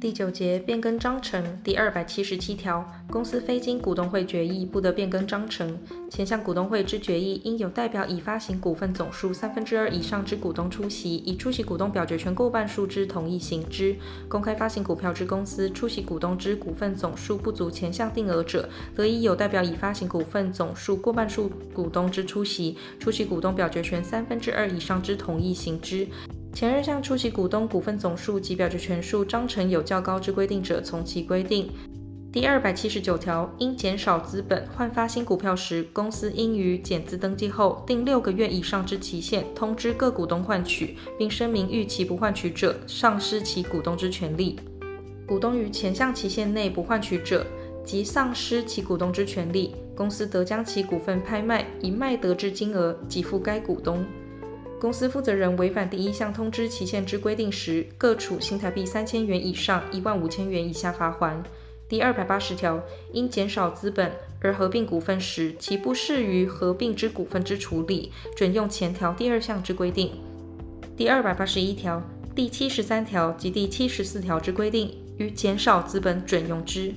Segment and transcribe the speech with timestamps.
[0.00, 5.78] 第九节变更章程第二百七十七条，公司非经股东会决议，不得变更章程。
[6.08, 13.94] 前项股东会之决议，应有代表已发行股份总数三分之二以上之股东出席，以出席股东表决权过半数之同意行之。
[14.26, 26.08] 公开发行股票之公司，出席股东之股份总数不足前项定额者，得以有代表已发行股份总数过半数股东之出席，出席股东表决权三分之二以上之同意行之。
[26.52, 31.70] 前二项出席股东股份总数及表决权数章程有较高之规定者，从其规定。
[32.32, 44.58] 第二百七十九条，因减少资本换发新股票时，公司应于减资登记后定六个月以上之期限，通知各股东换取，并声明逾期不换取者，丧失其股东之权利。
[45.26, 47.46] 股东于前项期限内不换取者，
[47.84, 49.74] 即丧失其股东之权利。
[49.96, 54.04] 公司得将其股份拍卖，以卖得之金额给付该股东。
[54.80, 61.36] 公司负责人违反第一项通知期限之规定时，各处新台币三千元以上一万五千元以下罚锾。
[61.86, 62.82] 第二百八十条，
[63.12, 70.12] 因减少资本而合并股份时，其不适于合并之股份之处理，准用前条第二项之规定。
[70.96, 72.02] 第二百八十一条、
[72.34, 76.94] 第七十三条及第七十四条之规定，于减少资本准用之。